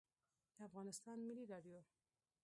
د 0.55 0.57
افغانستان 0.67 1.17
ملی 1.27 1.45
رادیو 1.53 1.79